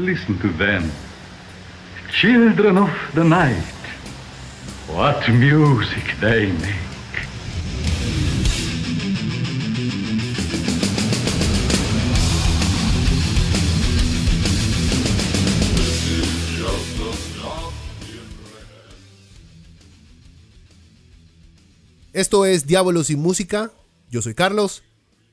Listen 0.00 0.38
to 0.38 0.48
them. 0.56 0.90
Children 2.10 2.78
of 2.78 2.90
the 3.14 3.22
night. 3.22 3.62
What 4.88 5.28
music 5.28 6.14
they 6.20 6.52
make. 6.52 6.74
Esto 22.14 22.46
es 22.46 22.66
Diábolos 22.66 23.10
y 23.10 23.16
Música. 23.16 23.70
Yo 24.08 24.22
soy 24.22 24.32
Carlos. 24.32 24.82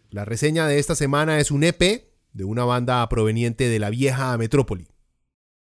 La 0.10 0.26
reseña 0.26 0.68
de 0.68 0.80
esta 0.80 0.96
semana 0.96 1.40
es 1.40 1.52
un 1.52 1.64
EP 1.64 2.07
de 2.38 2.46
una 2.46 2.64
banda 2.64 3.08
proveniente 3.10 3.68
de 3.68 3.80
la 3.80 3.90
vieja 3.90 4.38
metrópoli. 4.38 4.88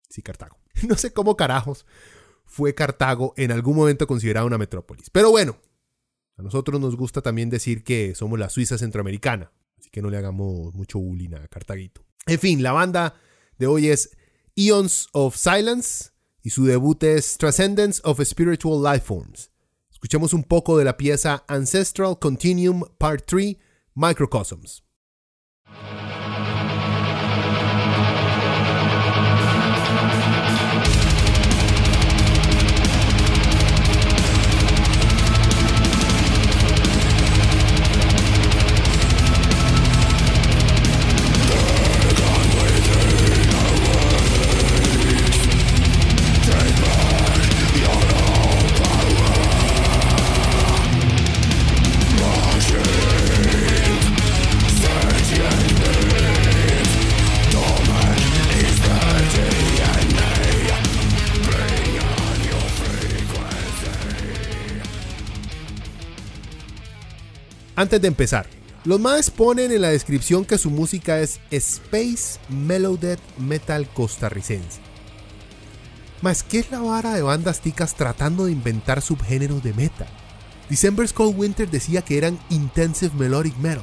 Sí, 0.08 0.22
Cartago. 0.22 0.58
No 0.88 0.96
sé 0.96 1.12
cómo 1.12 1.36
carajos 1.36 1.84
fue 2.46 2.74
Cartago 2.74 3.34
en 3.36 3.52
algún 3.52 3.76
momento 3.76 4.06
considerada 4.06 4.46
una 4.46 4.58
metrópolis. 4.58 5.10
Pero 5.10 5.30
bueno, 5.30 5.58
a 6.36 6.42
nosotros 6.42 6.80
nos 6.80 6.96
gusta 6.96 7.20
también 7.20 7.50
decir 7.50 7.84
que 7.84 8.14
somos 8.14 8.38
la 8.38 8.48
Suiza 8.48 8.78
centroamericana. 8.78 9.52
Así 9.78 9.90
que 9.90 10.00
no 10.00 10.08
le 10.08 10.16
hagamos 10.16 10.74
mucho 10.74 10.98
bullying 10.98 11.34
a 11.34 11.46
Cartaguito. 11.48 12.04
En 12.26 12.38
fin, 12.38 12.62
la 12.62 12.72
banda 12.72 13.14
de 13.58 13.66
hoy 13.66 13.88
es 13.88 14.16
Eons 14.56 15.08
of 15.12 15.36
Silence 15.36 16.10
y 16.42 16.50
su 16.50 16.64
debut 16.64 17.02
es 17.04 17.36
Transcendence 17.36 18.00
of 18.04 18.20
Spiritual 18.24 18.82
Lifeforms. 18.82 19.50
Escuchemos 19.90 20.32
un 20.32 20.44
poco 20.44 20.78
de 20.78 20.84
la 20.84 20.96
pieza 20.96 21.44
Ancestral 21.48 22.18
Continuum 22.18 22.82
Part 22.98 23.26
3 23.26 23.56
Microcosms. 23.94 24.82
Antes 67.82 68.00
de 68.00 68.06
empezar, 68.06 68.46
los 68.84 69.00
más 69.00 69.28
ponen 69.28 69.72
en 69.72 69.82
la 69.82 69.88
descripción 69.88 70.44
que 70.44 70.56
su 70.56 70.70
música 70.70 71.18
es 71.18 71.40
Space 71.50 72.38
Melodic 72.48 73.18
Metal 73.38 73.88
costarricense. 73.88 74.78
Más, 76.20 76.44
¿qué 76.44 76.60
es 76.60 76.70
la 76.70 76.78
vara 76.78 77.12
de 77.12 77.22
bandas 77.22 77.60
ticas 77.60 77.96
tratando 77.96 78.44
de 78.44 78.52
inventar 78.52 79.02
subgéneros 79.02 79.64
de 79.64 79.72
metal? 79.72 80.06
December's 80.70 81.12
Cold 81.12 81.36
Winter 81.36 81.68
decía 81.68 82.02
que 82.02 82.16
eran 82.18 82.38
Intensive 82.50 83.16
Melodic 83.18 83.56
Metal. 83.56 83.82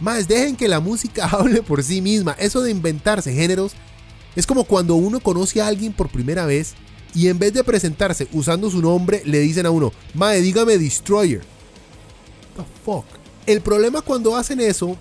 Más, 0.00 0.28
dejen 0.28 0.54
que 0.54 0.68
la 0.68 0.80
música 0.80 1.26
hable 1.32 1.62
por 1.62 1.82
sí 1.82 2.02
misma. 2.02 2.36
Eso 2.38 2.60
de 2.60 2.70
inventarse 2.70 3.32
géneros 3.32 3.72
es 4.36 4.46
como 4.46 4.64
cuando 4.64 4.96
uno 4.96 5.18
conoce 5.18 5.62
a 5.62 5.66
alguien 5.66 5.94
por 5.94 6.10
primera 6.10 6.44
vez 6.44 6.74
y 7.14 7.28
en 7.28 7.38
vez 7.38 7.54
de 7.54 7.64
presentarse 7.64 8.28
usando 8.32 8.68
su 8.68 8.82
nombre, 8.82 9.22
le 9.24 9.38
dicen 9.38 9.64
a 9.64 9.70
uno, 9.70 9.94
Mae, 10.12 10.42
dígame 10.42 10.76
Destroyer. 10.76 11.40
The 12.56 12.64
fuck. 12.84 13.19
El 13.50 13.62
problema 13.62 14.00
cuando 14.00 14.36
hacen 14.36 14.60
eso 14.60 14.96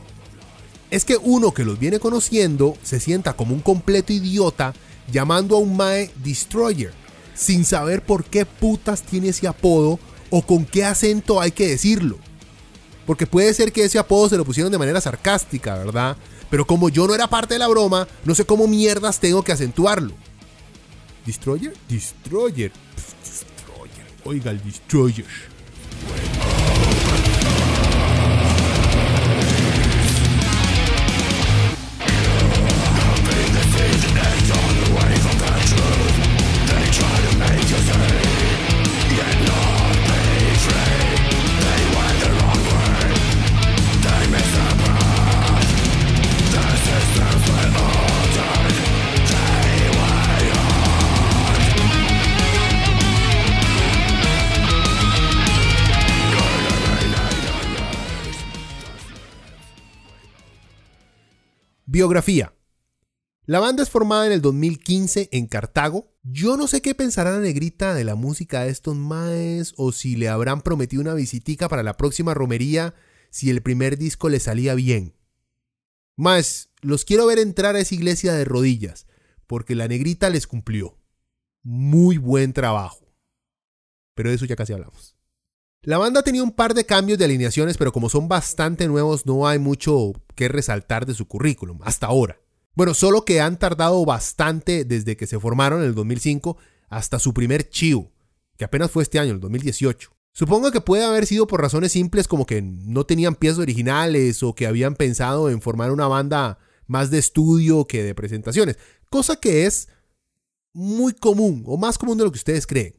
es 0.90 1.06
que 1.06 1.18
uno 1.18 1.54
que 1.54 1.64
los 1.64 1.78
viene 1.78 2.00
conociendo 2.00 2.76
se 2.82 3.00
sienta 3.00 3.34
como 3.34 3.54
un 3.54 3.62
completo 3.62 4.12
idiota 4.12 4.74
llamando 5.12 5.56
a 5.56 5.60
un 5.60 5.78
Mae 5.78 6.10
Destroyer, 6.16 6.92
sin 7.36 7.64
saber 7.64 8.04
por 8.04 8.26
qué 8.26 8.48
putas 8.48 9.04
tiene 9.04 9.30
ese 9.30 9.48
apodo 9.48 10.00
o 10.32 10.42
con 10.42 10.66
qué 10.66 10.84
acento 10.84 11.40
hay 11.40 11.52
que 11.52 11.68
decirlo. 11.68 12.18
Porque 13.06 13.28
puede 13.28 13.54
ser 13.54 13.72
que 13.72 13.84
ese 13.84 14.00
apodo 14.00 14.30
se 14.30 14.38
lo 14.38 14.46
pusieron 14.46 14.72
de 14.72 14.80
manera 14.80 15.00
sarcástica, 15.00 15.76
¿verdad? 15.76 16.18
Pero 16.50 16.66
como 16.66 16.90
yo 16.90 17.06
no 17.06 17.14
era 17.14 17.28
parte 17.28 17.54
de 17.54 17.60
la 17.60 17.68
broma, 17.68 18.08
no 18.26 18.34
sé 18.34 18.46
cómo 18.46 18.68
mierdas 18.68 19.20
tengo 19.20 19.44
que 19.44 19.52
acentuarlo. 19.52 20.16
¿Destroyer? 21.24 21.78
Destroyer. 21.88 22.72
destroyer. 23.24 24.08
Oiga, 24.26 24.50
el 24.50 24.64
Destroyer. 24.64 25.28
Biografía. 61.92 62.54
La 63.48 63.60
banda 63.60 63.82
es 63.82 63.90
formada 63.90 64.28
en 64.28 64.32
el 64.32 64.42
2015 64.42 65.30
en 65.32 65.48
Cartago. 65.48 66.14
Yo 66.22 66.56
no 66.56 66.68
sé 66.68 66.84
qué 66.84 66.94
pensará 66.94 67.32
la 67.32 67.40
negrita 67.40 67.96
de 67.96 68.04
la 68.04 68.14
música 68.14 68.62
de 68.62 68.70
estos 68.70 68.96
maes 68.96 69.74
o 69.76 69.92
si 69.92 70.16
le 70.16 70.30
habrán 70.30 70.62
prometido 70.62 71.02
una 71.02 71.16
visitica 71.16 71.68
para 71.68 71.82
la 71.82 71.98
próxima 71.98 72.36
romería 72.36 72.94
si 73.32 73.50
el 73.50 73.64
primer 73.64 73.98
disco 73.98 74.30
le 74.30 74.40
salía 74.40 74.76
bien. 74.76 75.16
Más, 76.16 76.70
los 76.82 77.06
quiero 77.06 77.26
ver 77.26 77.40
entrar 77.40 77.76
a 77.76 77.80
esa 77.80 77.96
iglesia 77.96 78.34
de 78.34 78.46
rodillas, 78.46 79.08
porque 79.48 79.74
la 79.74 79.88
negrita 79.88 80.30
les 80.30 80.46
cumplió. 80.46 81.00
Muy 81.64 82.20
buen 82.20 82.54
trabajo. 82.54 83.16
Pero 84.14 84.30
de 84.30 84.36
eso 84.36 84.46
ya 84.46 84.56
casi 84.56 84.74
hablamos. 84.74 85.19
La 85.84 85.98
banda 85.98 86.24
tenía 86.24 86.44
un 86.44 86.52
par 86.52 86.74
de 86.74 86.86
cambios 86.86 87.18
de 87.18 87.24
alineaciones, 87.24 87.78
pero 87.78 87.94
como 87.94 88.10
son 88.10 88.28
bastante 88.28 88.86
nuevos, 88.90 89.26
no 89.26 89.48
hay 89.48 89.60
mucho 89.60 90.12
que 90.36 90.50
resaltar 90.50 91.06
de 91.06 91.14
su 91.14 91.26
currículum 91.26 91.80
hasta 91.84 92.08
ahora. 92.08 92.42
Bueno, 92.76 92.94
solo 92.94 93.24
que 93.24 93.40
han 93.40 93.58
tardado 93.58 94.04
bastante 94.04 94.84
desde 94.84 95.16
que 95.16 95.26
se 95.26 95.40
formaron 95.40 95.80
en 95.80 95.88
el 95.88 95.96
2005 95.96 96.58
hasta 96.90 97.18
su 97.18 97.34
primer 97.34 97.70
chivo, 97.70 98.12
que 98.58 98.66
apenas 98.66 98.92
fue 98.92 99.04
este 99.04 99.20
año, 99.20 99.32
el 99.32 99.40
2018. 99.40 100.12
Supongo 100.34 100.70
que 100.72 100.82
puede 100.82 101.06
haber 101.06 101.26
sido 101.26 101.48
por 101.48 101.62
razones 101.62 101.94
simples 101.94 102.28
como 102.28 102.46
que 102.46 102.62
no 102.62 103.06
tenían 103.06 103.36
piezas 103.36 103.60
originales 103.60 104.44
o 104.44 104.54
que 104.56 104.68
habían 104.68 104.96
pensado 104.96 105.50
en 105.50 105.62
formar 105.62 105.92
una 105.92 106.08
banda 106.08 106.60
más 106.88 107.10
de 107.10 107.20
estudio 107.20 107.86
que 107.88 108.04
de 108.04 108.16
presentaciones, 108.16 108.78
cosa 109.10 109.38
que 109.38 109.66
es 109.66 109.88
muy 110.74 111.14
común 111.14 111.64
o 111.66 111.78
más 111.78 111.98
común 111.98 112.18
de 112.18 112.26
lo 112.26 112.32
que 112.32 112.38
ustedes 112.38 112.68
creen. 112.68 112.99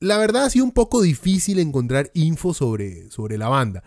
La 0.00 0.16
verdad 0.16 0.44
ha 0.44 0.50
sido 0.50 0.64
un 0.64 0.72
poco 0.72 1.02
difícil 1.02 1.58
encontrar 1.58 2.10
info 2.14 2.54
sobre, 2.54 3.10
sobre 3.10 3.36
la 3.36 3.48
banda. 3.48 3.84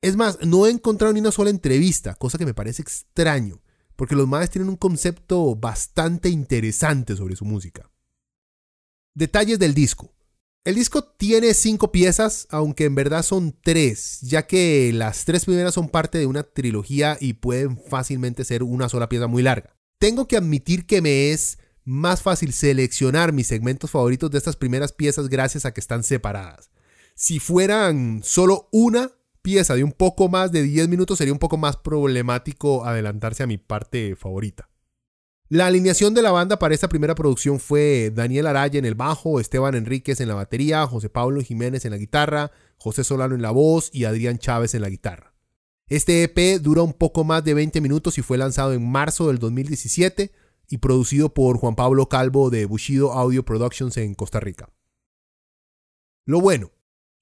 Es 0.00 0.16
más, 0.16 0.38
no 0.46 0.66
he 0.66 0.70
encontrado 0.70 1.12
ni 1.12 1.20
una 1.20 1.32
sola 1.32 1.50
entrevista, 1.50 2.14
cosa 2.14 2.38
que 2.38 2.46
me 2.46 2.54
parece 2.54 2.82
extraño, 2.82 3.60
porque 3.96 4.14
los 4.14 4.28
madres 4.28 4.50
tienen 4.50 4.68
un 4.68 4.76
concepto 4.76 5.56
bastante 5.56 6.28
interesante 6.28 7.16
sobre 7.16 7.34
su 7.34 7.44
música. 7.44 7.90
Detalles 9.16 9.58
del 9.58 9.74
disco. 9.74 10.12
El 10.64 10.76
disco 10.76 11.02
tiene 11.02 11.54
cinco 11.54 11.90
piezas, 11.90 12.46
aunque 12.50 12.84
en 12.84 12.94
verdad 12.94 13.22
son 13.24 13.56
tres, 13.62 14.20
ya 14.20 14.46
que 14.46 14.92
las 14.92 15.24
tres 15.24 15.44
primeras 15.44 15.74
son 15.74 15.88
parte 15.88 16.18
de 16.18 16.26
una 16.26 16.44
trilogía 16.44 17.16
y 17.20 17.34
pueden 17.34 17.78
fácilmente 17.78 18.44
ser 18.44 18.62
una 18.62 18.88
sola 18.88 19.08
pieza 19.08 19.26
muy 19.26 19.42
larga. 19.42 19.74
Tengo 19.98 20.28
que 20.28 20.36
admitir 20.36 20.86
que 20.86 21.00
me 21.00 21.30
es 21.30 21.58
más 21.86 22.20
fácil 22.20 22.52
seleccionar 22.52 23.32
mis 23.32 23.46
segmentos 23.46 23.92
favoritos 23.92 24.30
de 24.30 24.38
estas 24.38 24.56
primeras 24.56 24.92
piezas 24.92 25.28
gracias 25.28 25.64
a 25.64 25.72
que 25.72 25.80
están 25.80 26.02
separadas. 26.02 26.70
Si 27.14 27.38
fueran 27.38 28.22
solo 28.22 28.68
una 28.72 29.12
pieza 29.40 29.76
de 29.76 29.84
un 29.84 29.92
poco 29.92 30.28
más 30.28 30.50
de 30.50 30.64
10 30.64 30.88
minutos 30.88 31.18
sería 31.18 31.32
un 31.32 31.38
poco 31.38 31.56
más 31.56 31.76
problemático 31.76 32.84
adelantarse 32.84 33.44
a 33.44 33.46
mi 33.46 33.56
parte 33.56 34.16
favorita. 34.16 34.68
La 35.48 35.66
alineación 35.66 36.12
de 36.12 36.22
la 36.22 36.32
banda 36.32 36.58
para 36.58 36.74
esta 36.74 36.88
primera 36.88 37.14
producción 37.14 37.60
fue 37.60 38.10
Daniel 38.12 38.48
Araya 38.48 38.80
en 38.80 38.84
el 38.84 38.96
bajo, 38.96 39.38
Esteban 39.38 39.76
Enríquez 39.76 40.20
en 40.20 40.26
la 40.26 40.34
batería, 40.34 40.84
José 40.88 41.08
Pablo 41.08 41.40
Jiménez 41.40 41.84
en 41.84 41.92
la 41.92 41.98
guitarra, 41.98 42.50
José 42.78 43.04
Solano 43.04 43.36
en 43.36 43.42
la 43.42 43.52
voz 43.52 43.90
y 43.92 44.04
Adrián 44.04 44.38
Chávez 44.38 44.74
en 44.74 44.82
la 44.82 44.88
guitarra. 44.88 45.34
Este 45.86 46.24
EP 46.24 46.60
dura 46.60 46.82
un 46.82 46.94
poco 46.94 47.22
más 47.22 47.44
de 47.44 47.54
20 47.54 47.80
minutos 47.80 48.18
y 48.18 48.22
fue 48.22 48.38
lanzado 48.38 48.72
en 48.72 48.90
marzo 48.90 49.28
del 49.28 49.38
2017 49.38 50.32
y 50.68 50.78
producido 50.78 51.32
por 51.32 51.58
Juan 51.58 51.74
Pablo 51.74 52.08
Calvo 52.08 52.50
de 52.50 52.64
Bushido 52.66 53.12
Audio 53.12 53.44
Productions 53.44 53.96
en 53.96 54.14
Costa 54.14 54.40
Rica. 54.40 54.70
Lo 56.24 56.40
bueno, 56.40 56.72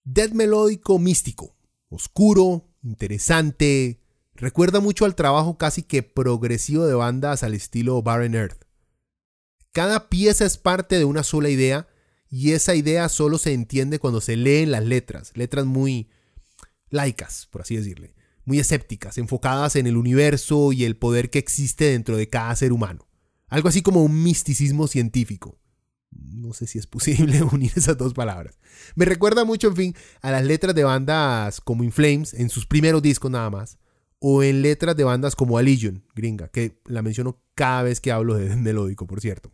death 0.05 0.33
melódico 0.33 0.99
místico, 0.99 1.57
oscuro, 1.89 2.69
interesante, 2.83 4.01
recuerda 4.35 4.81
mucho 4.81 5.05
al 5.05 5.15
trabajo 5.15 5.59
casi 5.59 5.83
que 5.83 6.03
progresivo 6.03 6.87
de 6.87 6.95
bandas 6.95 7.43
al 7.43 7.55
estilo 7.55 8.03
Barren 8.03 8.35
Earth. 8.35 8.65
Cada 9.73 10.09
pieza 10.09 10.47
es 10.47 10.57
parte 10.57 10.99
de 10.99 11.05
una 11.05 11.23
sola 11.23 11.51
idea 11.51 11.89
y 12.31 12.53
esa 12.53 12.75
idea 12.75 13.09
solo 13.09 13.39
se 13.39 13.53
entiende 13.53 13.99
cuando 13.99 14.21
se 14.21 14.37
leen 14.37 14.71
las 14.71 14.85
letras, 14.85 15.33
letras 15.35 15.67
muy 15.67 16.09
laicas, 16.91 17.47
por 17.51 17.63
así 17.63 17.77
decirle, 17.77 18.15
muy 18.45 18.59
escépticas, 18.59 19.19
enfocadas 19.19 19.77
en 19.77 19.87
el 19.87 19.97
universo 19.97 20.73
y 20.73 20.85
el 20.85 20.97
poder 20.97 21.31
que 21.31 21.39
existe 21.39 21.87
dentro 21.87 22.17
de 22.17 22.29
cada 22.29 22.55
ser 22.57 22.73
humano. 22.73 23.07
Algo 23.49 23.69
así 23.69 23.83
como 23.83 24.03
un 24.03 24.23
misticismo 24.23 24.87
científico. 24.87 25.59
No 26.11 26.53
sé 26.53 26.67
si 26.67 26.79
es 26.79 26.87
posible 26.87 27.43
unir 27.53 27.73
esas 27.75 27.97
dos 27.97 28.15
palabras. 28.15 28.59
Me 28.95 29.05
recuerda 29.05 29.45
mucho, 29.45 29.69
en 29.69 29.77
fin, 29.77 29.95
a 30.23 30.31
las 30.31 30.45
letras 30.45 30.75
de 30.75 30.85
bandas 30.85 31.61
como 31.61 31.85
In 31.85 31.93
Flames, 31.93 32.35
en 32.35 32.49
sus 32.51 32.67
primeros 32.67 33.03
discos 33.03 33.31
nada 33.31 33.51
más, 33.51 33.79
o 34.19 34.43
en 34.43 34.63
letras 34.63 34.97
de 34.97 35.05
bandas 35.05 35.37
como 35.37 35.59
Allegion, 35.59 36.05
gringa, 36.15 36.49
que 36.49 36.81
la 36.87 37.03
menciono 37.03 37.43
cada 37.55 37.83
vez 37.83 38.01
que 38.01 38.13
hablo 38.13 38.35
de 38.35 38.57
melódico, 38.57 39.07
por 39.07 39.21
cierto. 39.21 39.53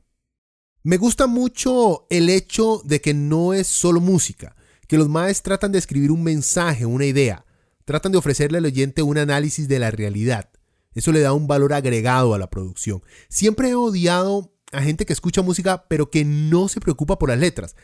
Me 0.83 0.97
gusta 0.97 1.27
mucho 1.27 2.07
el 2.09 2.31
hecho 2.31 2.81
de 2.85 3.01
que 3.01 3.13
no 3.13 3.53
es 3.53 3.67
solo 3.67 4.01
música, 4.01 4.57
que 4.89 4.97
los 4.97 5.09
maes 5.09 5.43
tratan 5.43 5.73
de 5.73 5.79
escribir 5.79 6.11
un 6.11 6.23
mensaje, 6.23 6.87
una 6.87 7.05
idea, 7.05 7.45
tratan 7.85 8.13
de 8.13 8.19
ofrecerle 8.19 8.59
al 8.59 8.65
oyente 8.65 9.03
un 9.03 9.19
análisis 9.19 9.69
de 9.69 9.79
la 9.79 9.91
realidad. 9.91 10.51
Eso 10.95 11.13
le 11.13 11.21
da 11.21 11.33
un 11.33 11.47
valor 11.47 11.73
agregado 11.73 12.35
a 12.35 12.39
la 12.39 12.51
producción. 12.51 13.03
Siempre 13.29 13.71
he 13.71 13.75
odiado 13.75 14.53
a 14.73 14.83
gente 14.83 15.07
que 15.07 15.13
escucha 15.13 15.43
música 15.43 15.87
pero 15.89 16.11
que 16.11 16.25
no 16.25 16.69
se 16.69 16.81
preocupa 16.81 17.19
por 17.19 17.29
las 17.29 17.39
letras. 17.39 17.77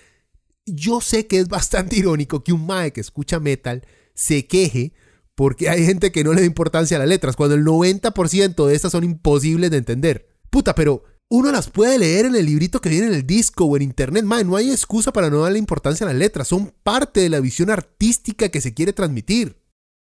Yo 0.65 1.01
sé 1.01 1.27
que 1.27 1.39
es 1.39 1.49
bastante 1.49 1.97
irónico 1.99 2.43
que 2.43 2.53
un 2.53 2.67
mae 2.67 2.93
que 2.93 3.01
escucha 3.01 3.41
metal 3.41 3.87
se 4.15 4.47
queje 4.47 4.95
porque 5.37 5.69
hay 5.69 5.85
gente 5.85 6.11
que 6.11 6.25
no 6.25 6.33
le 6.33 6.41
da 6.41 6.47
importancia 6.47 6.97
a 6.97 7.01
las 7.01 7.09
letras, 7.09 7.37
cuando 7.37 7.55
el 7.55 7.65
90% 7.65 8.67
de 8.67 8.75
estas 8.75 8.93
son 8.93 9.05
imposibles 9.05 9.71
de 9.71 9.77
entender. 9.77 10.31
Puta, 10.49 10.75
pero 10.75 11.05
uno 11.29 11.53
las 11.53 11.69
puede 11.69 11.99
leer 11.99 12.25
en 12.25 12.37
el 12.37 12.47
librito 12.47 12.81
que 12.81 12.89
viene 12.89 13.09
en 13.09 13.13
el 13.13 13.27
disco 13.27 13.67
o 13.67 13.77
en 13.77 13.83
internet. 13.83 14.25
Mae, 14.25 14.45
no 14.45 14.57
hay 14.57 14.71
excusa 14.71 15.13
para 15.13 15.29
no 15.29 15.43
darle 15.43 15.59
importancia 15.59 16.07
a 16.07 16.11
las 16.11 16.19
letras. 16.19 16.49
Son 16.49 16.73
parte 16.83 17.21
de 17.21 17.29
la 17.29 17.41
visión 17.41 17.69
artística 17.69 18.49
que 18.49 18.63
se 18.63 18.73
quiere 18.73 18.95
transmitir. 18.95 19.59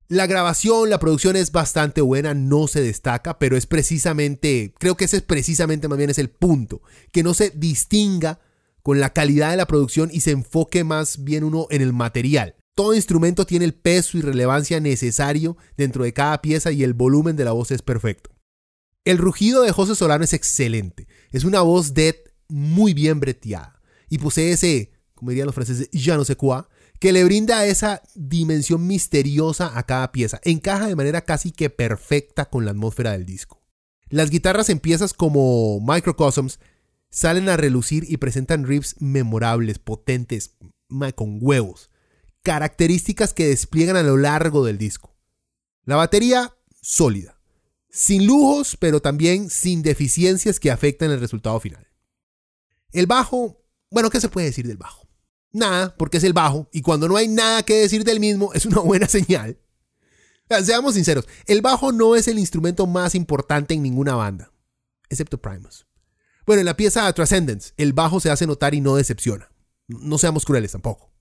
La 0.09 0.27
grabación, 0.27 0.91
la 0.91 0.99
producción 0.99 1.35
es 1.35 1.51
bastante 1.51 2.03
buena, 2.03 2.35
no 2.35 2.69
se 2.69 2.83
destaca, 2.83 3.39
pero 3.39 3.57
es 3.57 3.67
precisamente, 3.67 4.75
creo 4.79 4.99
que 4.99 5.07
ese 5.07 5.17
es 5.17 5.23
precisamente 5.23 5.89
más 5.89 5.97
bien 5.97 6.11
es 6.11 6.19
el 6.19 6.29
punto, 6.29 6.83
que 7.11 7.23
no 7.23 7.33
se 7.33 7.51
distinga 7.51 8.39
con 8.83 9.01
la 9.01 9.15
calidad 9.15 9.51
de 9.51 9.57
la 9.57 9.67
producción 9.67 10.11
y 10.13 10.21
se 10.21 10.33
enfoque 10.33 10.85
más 10.85 11.25
bien 11.25 11.43
uno 11.43 11.67
en 11.71 11.81
el 11.81 11.95
material. 11.95 12.55
Todo 12.75 12.95
instrumento 12.95 13.47
tiene 13.47 13.65
el 13.65 13.73
peso 13.73 14.19
y 14.19 14.21
relevancia 14.21 14.79
necesario 14.79 15.57
dentro 15.79 16.05
de 16.05 16.13
cada 16.13 16.43
pieza 16.43 16.71
y 16.71 16.83
el 16.83 16.93
volumen 16.93 17.35
de 17.35 17.47
la 17.47 17.53
voz 17.53 17.71
es 17.71 17.81
perfecto. 17.81 18.31
El 19.07 19.17
rugido 19.17 19.63
de 19.63 19.73
José 19.73 19.95
Solano 19.95 20.25
es 20.25 20.35
excelente, 20.35 21.09
es 21.31 21.45
una 21.45 21.63
voz 21.63 21.95
dead 21.95 22.17
muy 22.49 22.93
bien 22.93 23.21
breteada 23.21 23.81
y 24.11 24.19
posee 24.19 24.53
ese, 24.53 24.93
como 25.15 25.31
dirían 25.31 25.47
los 25.47 25.55
franceses, 25.55 25.89
ya 25.93 26.19
no 26.19 26.27
sé 26.27 26.37
cuá, 26.37 26.69
que 27.05 27.13
le 27.13 27.23
brinda 27.23 27.67
esa 27.67 28.01
dimensión 28.15 28.87
misteriosa 28.87 29.79
a 29.79 29.83
cada 29.83 30.11
pieza. 30.11 30.41
Encaja 30.43 30.87
de 30.87 30.97
manera 30.97 31.21
casi 31.21 31.53
que 31.53 31.69
perfecta 31.69 32.47
con 32.47 32.65
la 32.65 32.71
atmósfera 32.71 33.13
del 33.13 33.27
disco. 33.27 33.63
Las 34.09 34.31
guitarras 34.31 34.71
en 34.71 34.81
piezas 34.81 35.13
como 35.13 35.81
Microcosms 35.83 36.61
salen 37.11 37.51
a 37.51 37.59
relucir 37.59 38.07
y 38.09 38.17
presentan 38.17 38.65
riffs 38.65 38.97
memorables, 39.01 39.79
potentes, 39.79 40.57
con 41.15 41.41
huevos, 41.43 41.91
características 42.43 43.35
que 43.35 43.49
despliegan 43.49 43.97
a 43.97 44.03
lo 44.03 44.17
largo 44.17 44.65
del 44.65 44.79
disco. 44.79 45.15
La 45.85 45.97
batería, 45.97 46.57
sólida, 46.81 47.39
sin 47.91 48.27
lujos, 48.27 48.79
pero 48.79 49.03
también 49.03 49.51
sin 49.51 49.83
deficiencias 49.83 50.59
que 50.59 50.71
afecten 50.71 51.11
el 51.11 51.21
resultado 51.21 51.61
final. 51.61 51.87
El 52.93 53.05
bajo, 53.05 53.63
bueno, 53.91 54.09
¿qué 54.09 54.23
se 54.23 54.31
puede 54.31 54.47
decir 54.47 54.67
del 54.67 54.79
bajo? 54.79 55.04
Nada, 55.55 55.95
porque 55.97 56.17
es 56.17 56.25
el 56.25 56.33
bajo, 56.33 56.69
y 56.73 56.83
cuando 56.83 57.09
no 57.09 57.17
hay 57.17 57.29
nada 57.29 57.63
que 57.63 57.75
decir 57.75 58.03
del 58.03 58.19
mismo, 58.19 58.53
es 58.55 58.67
una 58.67 58.81
buena 58.81 59.09
señal. 59.09 59.57
Seamos 60.65 60.95
sinceros, 60.95 61.27
el 61.47 61.63
bajo 61.63 61.93
no 61.93 62.17
es 62.17 62.27
el 62.29 62.41
instrumento 62.41 62.87
más 62.87 63.15
importante 63.15 63.73
en 63.73 63.83
ninguna 63.83 64.17
banda, 64.17 64.53
excepto 65.09 65.41
Primus. 65.41 65.87
Bueno, 66.45 66.61
en 66.61 66.67
la 66.67 66.77
pieza 66.77 67.11
Transcendence, 67.13 67.73
el 67.77 67.93
bajo 67.93 68.19
se 68.19 68.31
hace 68.31 68.49
notar 68.49 68.75
y 68.75 68.81
no 68.81 68.97
decepciona. 68.97 69.49
No 69.87 70.19
seamos 70.19 70.45
crueles 70.45 70.73
tampoco. 70.73 71.13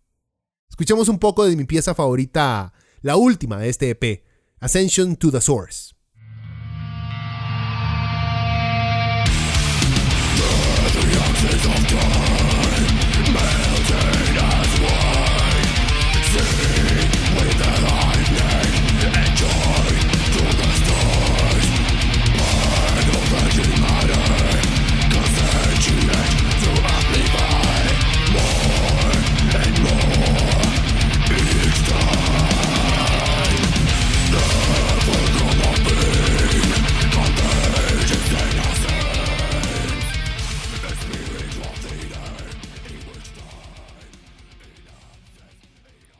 Escuchemos 0.67 1.09
un 1.09 1.19
poco 1.19 1.45
de 1.45 1.55
mi 1.55 1.65
pieza 1.65 1.93
favorita, 1.93 2.73
la 3.01 3.15
última 3.15 3.59
de 3.59 3.69
este 3.69 3.91
EP, 3.91 4.25
Ascension 4.59 5.15
to 5.15 5.31
the 5.31 5.41
Source. 5.41 5.92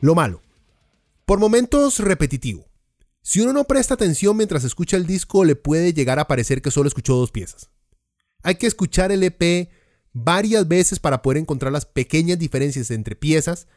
Lo 0.04 0.16
malo. 0.16 0.42
Por 1.26 1.40
momentos 1.40 2.00
repetitivo. 2.00 2.68
Si 3.22 3.40
uno 3.40 3.54
no 3.54 3.64
presta 3.64 3.94
atención 3.94 4.36
mientras 4.36 4.66
escucha 4.66 4.98
el 4.98 5.08
disco, 5.08 5.46
le 5.46 5.56
puede 5.56 5.94
llegar 5.94 6.20
a 6.20 6.28
parecer 6.28 6.62
que 6.62 6.72
solo 6.72 6.90
escuchó 6.90 7.16
dos 7.16 7.32
piezas. 7.32 7.70
Hay 8.44 8.56
que 8.56 8.68
escuchar 8.68 9.14
el 9.14 9.24
EP 9.24 9.70
varias 10.12 10.68
veces 10.68 11.00
para 11.00 11.22
poder 11.22 11.38
encontrar 11.38 11.72
las 11.72 11.86
pequeñas 11.86 12.38
diferencias 12.38 12.92
entre 12.92 13.16
piezas. 13.16 13.68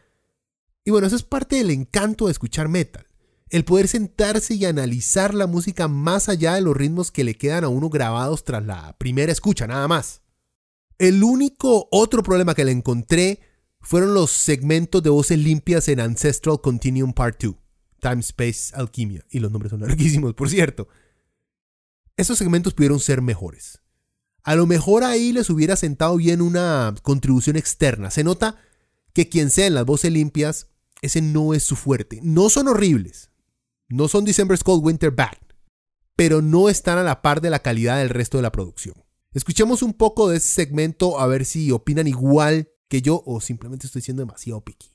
Y 0.85 0.91
bueno, 0.91 1.07
eso 1.07 1.15
es 1.15 1.23
parte 1.23 1.55
del 1.55 1.71
encanto 1.71 2.27
de 2.27 2.33
escuchar 2.33 2.67
metal. 2.67 3.07
El 3.49 3.65
poder 3.65 3.87
sentarse 3.87 4.55
y 4.55 4.65
analizar 4.65 5.33
la 5.33 5.47
música 5.47 5.87
más 5.87 6.29
allá 6.29 6.55
de 6.55 6.61
los 6.61 6.77
ritmos 6.77 7.13
que 7.13 7.23
le 7.23 7.37
quedan 7.37 7.63
a 7.63 7.69
uno 7.69 7.89
grabados 7.89 8.43
tras 8.43 8.67
la 8.67 8.97
primera 8.99 9.31
escucha, 9.31 9.69
nada 9.69 9.87
más. 9.87 10.23
El 10.99 11.23
único 11.23 11.87
otro 11.93 12.25
problema 12.25 12.57
que 12.57 12.65
le 12.65 12.73
encontré 12.73 13.39
fueron 13.87 14.15
los 14.15 14.33
segmentos 14.33 15.01
de 15.01 15.11
voces 15.11 15.39
limpias 15.39 15.87
en 15.87 16.01
Ancestral 16.01 16.61
Continuum 16.61 17.13
Part 17.13 17.41
2, 17.41 17.55
Time 18.01 18.19
Space 18.19 18.75
Alchemia, 18.75 19.25
y 19.31 19.39
los 19.39 19.53
nombres 19.53 19.71
son 19.71 19.81
larguísimos, 19.81 20.35
por 20.35 20.51
cierto. 20.51 20.89
Esos 22.17 22.37
segmentos 22.37 22.75
pudieron 22.75 22.99
ser 22.99 23.23
mejores. 23.23 23.81
A 24.43 24.57
lo 24.57 24.67
mejor 24.67 25.05
ahí 25.05 25.31
les 25.31 25.51
hubiera 25.51 25.77
sentado 25.77 26.17
bien 26.17 26.43
una 26.43 26.97
contribución 27.03 27.55
externa. 27.55 28.11
Se 28.11 28.25
nota 28.25 28.57
que 29.13 29.29
quien 29.29 29.51
sea 29.51 29.69
en 29.69 29.75
las 29.75 29.87
voces 29.87 30.11
limpias, 30.11 30.67
ese 31.01 31.23
no 31.23 31.55
es 31.55 31.63
su 31.63 31.77
fuerte. 31.77 32.19
No 32.25 32.51
son 32.51 32.67
horribles. 32.67 33.31
No 33.89 34.09
son 34.09 34.25
December's 34.25 34.65
Cold 34.65 34.85
Winter 34.85 35.13
Bad. 35.13 35.39
Pero 36.17 36.43
no 36.43 36.69
están 36.69 36.99
a 36.99 37.05
la 37.05 37.23
par 37.23 37.41
de 37.41 37.51
la 37.51 37.61
calidad 37.61 37.99
del 37.99 38.09
resto 38.09 38.39
de 38.39 38.43
la 38.43 38.51
producción. 38.51 38.97
Escuchemos 39.33 39.83
un 39.83 39.93
poco 39.93 40.29
de 40.29 40.39
ese 40.39 40.49
segmento 40.49 41.21
a 41.21 41.29
ver 41.29 41.45
si 41.45 41.71
opinan 41.71 42.09
igual 42.09 42.71
que 42.89 43.03
yo 43.03 43.23
o 43.27 43.41
simplemente 43.41 43.87
estoy 43.87 44.03
siendo 44.03 44.23
demasiado 44.23 44.61
picky. 44.63 44.93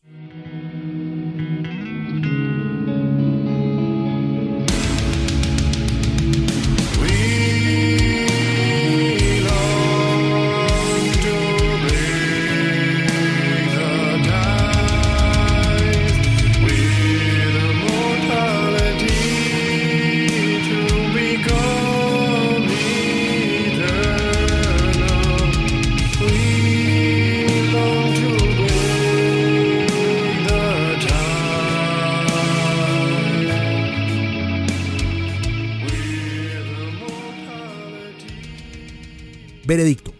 Veredicto. 39.71 40.11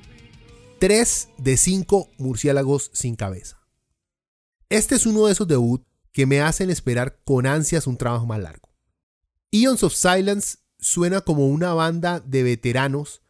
3 0.80 1.28
de 1.38 1.58
5 1.58 2.10
murciélagos 2.18 2.90
sin 2.94 3.18
cabeza. 3.18 3.60
Este 4.70 4.96
es 4.96 5.06
uno 5.06 5.26
de 5.26 5.34
esos 5.34 5.46
debut 5.46 5.86
que 6.14 6.26
me 6.26 6.40
hacen 6.40 6.70
esperar 6.70 7.20
con 7.26 7.46
ansias 7.46 7.86
un 7.86 7.98
trabajo 7.98 8.26
más 8.26 8.40
largo. 8.40 8.70
Eons 9.52 9.84
of 9.84 9.94
Silence 9.94 10.60
suena 10.80 11.20
como 11.20 11.50
una 11.50 11.74
banda 11.74 12.22
de 12.22 12.44
veteranos, 12.44 13.24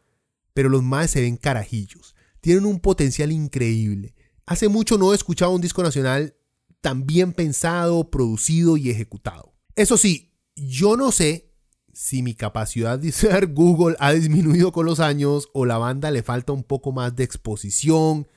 pero 0.54 0.68
los 0.68 0.84
más 0.84 1.10
se 1.10 1.22
ven 1.22 1.36
carajillos. 1.36 2.14
Tienen 2.40 2.66
un 2.66 2.78
potencial 2.78 3.32
increíble. 3.32 4.14
Hace 4.46 4.68
mucho 4.68 4.98
no 4.98 5.12
he 5.12 5.16
escuchado 5.16 5.50
un 5.50 5.60
disco 5.60 5.82
nacional 5.82 6.36
tan 6.80 7.04
bien 7.04 7.32
pensado, 7.32 8.12
producido 8.12 8.76
y 8.76 8.90
ejecutado. 8.90 9.56
Eso 9.74 9.96
sí, 9.96 10.36
yo 10.54 10.96
no 10.96 11.10
sé 11.10 11.51
si 11.92 12.22
mi 12.22 12.34
capacidad 12.34 12.98
de 12.98 13.08
usar 13.08 13.46
Google 13.52 13.96
ha 13.98 14.12
disminuido 14.12 14.72
con 14.72 14.86
los 14.86 15.00
años 15.00 15.48
o 15.52 15.66
la 15.66 15.78
banda 15.78 16.10
le 16.10 16.22
falta 16.22 16.52
un 16.52 16.62
poco 16.62 16.92
más 16.92 17.14
de 17.14 17.24
exposición, 17.24 18.28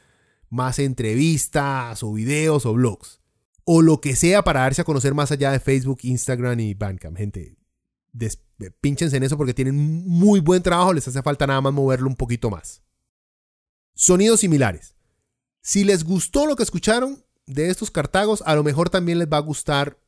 más 0.50 0.80
entrevistas 0.80 2.04
o 2.04 2.14
videos 2.14 2.66
o 2.66 2.74
blogs. 2.74 3.22
O 3.64 3.82
lo 3.82 4.00
que 4.00 4.16
sea 4.16 4.44
para 4.44 4.62
darse 4.62 4.82
a 4.82 4.86
conocer 4.86 5.14
más 5.14 5.32
allá 5.32 5.52
de 5.52 5.60
Facebook, 5.60 6.00
Instagram 6.04 6.60
y 6.60 6.74
Bandcamp. 6.74 7.18
Gente, 7.18 7.58
pinchense 8.80 9.18
en 9.18 9.24
eso 9.24 9.38
porque 9.38 9.54
tienen 9.54 9.76
muy 9.76 10.40
buen 10.40 10.62
trabajo, 10.62 10.94
les 10.94 11.08
hace 11.08 11.22
falta 11.24 11.48
nada 11.48 11.62
más 11.62 11.74
moverlo 11.74 12.08
un 12.08 12.16
poquito 12.16 12.50
más. 12.50 12.84
Sonidos 13.96 14.42
similares. 14.42 14.96
Si 15.62 15.84
les 15.84 16.04
gustó 16.04 16.46
lo 16.46 16.56
que 16.56 16.64
escucharon 16.64 17.26
de 17.48 17.70
estos 17.70 17.90
cartagos, 17.90 18.44
a 18.46 18.56
lo 18.56 18.64
mejor 18.64 18.90
también 18.90 19.18
les 19.18 19.28
va 19.28 19.38
a 19.38 19.42
gustar 19.42 20.00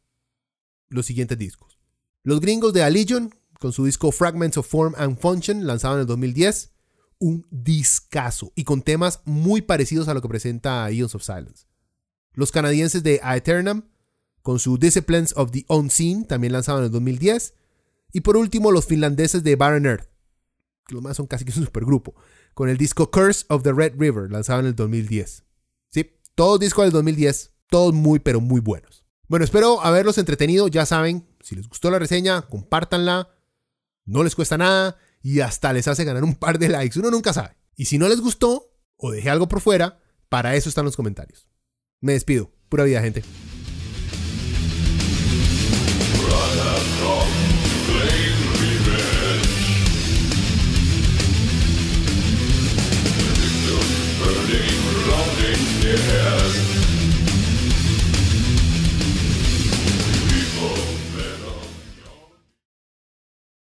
los 0.89 1.05
siguientes 1.05 1.37
discos. 1.37 1.79
Los 2.23 2.41
gringos 2.41 2.73
de 2.73 2.83
Allegion, 2.83 3.33
con 3.59 3.71
su 3.71 3.85
disco 3.85 4.11
Fragments 4.11 4.57
of 4.57 4.67
Form 4.67 4.93
and 4.97 5.19
Function, 5.19 5.65
lanzado 5.65 5.95
en 5.95 6.01
el 6.01 6.07
2010, 6.07 6.71
un 7.19 7.47
discazo 7.49 8.51
y 8.55 8.63
con 8.63 8.81
temas 8.81 9.21
muy 9.25 9.61
parecidos 9.61 10.07
a 10.07 10.13
lo 10.13 10.21
que 10.21 10.27
presenta 10.27 10.89
Eons 10.89 11.15
of 11.15 11.23
Silence. 11.23 11.65
Los 12.33 12.51
canadienses 12.51 13.01
de 13.03 13.19
Aeternam, 13.23 13.89
con 14.41 14.59
su 14.59 14.77
Disciplines 14.77 15.33
of 15.35 15.51
the 15.51 15.65
Unseen, 15.67 16.25
también 16.25 16.53
lanzado 16.53 16.79
en 16.79 16.85
el 16.85 16.91
2010, 16.91 17.55
y 18.13 18.21
por 18.21 18.37
último, 18.37 18.71
los 18.71 18.85
finlandeses 18.85 19.43
de 19.43 19.55
Barren 19.55 19.85
Earth, 19.85 20.07
que 20.87 20.93
los 20.93 21.03
más 21.03 21.17
son 21.17 21.27
casi 21.27 21.43
que 21.43 21.57
un 21.59 21.65
supergrupo, 21.65 22.15
con 22.53 22.69
el 22.69 22.77
disco 22.77 23.11
Curse 23.11 23.45
of 23.49 23.63
the 23.63 23.73
Red 23.73 23.93
River, 23.97 24.31
lanzado 24.31 24.61
en 24.61 24.67
el 24.67 24.75
2010. 24.75 25.43
Sí, 25.89 26.11
todos 26.35 26.59
discos 26.59 26.85
del 26.85 26.93
2010, 26.93 27.51
todos 27.69 27.93
muy 27.93 28.19
pero 28.19 28.39
muy 28.39 28.61
buenos. 28.61 29.05
Bueno, 29.27 29.43
espero 29.43 29.81
haberlos 29.81 30.17
entretenido, 30.17 30.67
ya 30.69 30.85
saben, 30.85 31.27
si 31.41 31.55
les 31.55 31.67
gustó 31.67 31.91
la 31.91 31.99
reseña, 31.99 32.43
compártanla, 32.43 33.29
no 34.07 34.23
les 34.23 34.33
cuesta 34.35 34.57
nada 34.57 34.97
y 35.21 35.41
hasta 35.41 35.73
les 35.73 35.87
hace 35.87 36.03
ganar 36.03 36.23
un 36.23 36.35
par 36.35 36.57
de 36.57 36.69
likes, 36.69 36.97
uno 36.97 37.11
nunca 37.11 37.33
sabe. 37.33 37.55
Y 37.75 37.85
si 37.85 37.99
no 37.99 38.09
les 38.09 38.21
gustó 38.21 38.71
o 38.95 39.11
dejé 39.11 39.29
algo 39.29 39.47
por 39.47 39.61
fuera, 39.61 39.99
para 40.29 40.55
eso 40.55 40.69
están 40.69 40.85
los 40.85 40.95
comentarios. 40.95 41.47
Me 42.01 42.13
despido, 42.13 42.51
pura 42.69 42.83
vida 42.83 43.01
gente. 43.01 43.23